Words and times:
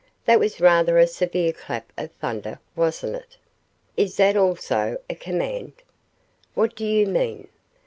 That 0.25 0.39
was 0.39 0.59
rather 0.59 0.97
a 0.97 1.05
severe 1.05 1.53
clap 1.53 1.93
of 1.95 2.11
thunder, 2.13 2.59
wasn't 2.75 3.17
it?" 3.17 3.37
"Is 3.95 4.17
that 4.17 4.35
also 4.35 4.97
a 5.07 5.13
command?" 5.13 5.73
"What 6.55 6.75
do 6.75 6.87
you 6.87 7.05
mean?" 7.05 7.49